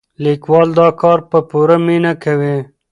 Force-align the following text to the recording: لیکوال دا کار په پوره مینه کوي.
لیکوال 0.23 0.69
دا 0.79 0.87
کار 1.01 1.19
په 1.29 1.39
پوره 1.49 1.77
مینه 1.85 2.13
کوي. 2.23 2.57